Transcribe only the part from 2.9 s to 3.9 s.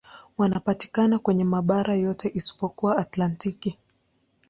Antaktiki.